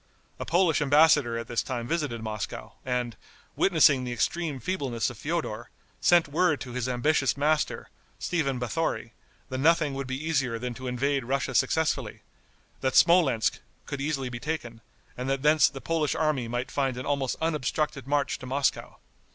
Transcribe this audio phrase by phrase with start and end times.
[0.39, 3.15] A Polish embassador at this time visited Moscow, and,
[3.55, 9.11] witnessing the extreme feebleness of Feodor, sent word to his ambitious master, Stephen Bathori,
[9.49, 12.23] that nothing would be easier than to invade Russia successfully;
[12.79, 14.81] that Smolensk could easily be taken,
[15.15, 18.97] and that thence the Polish army might find an almost unobstructed march to Moscow.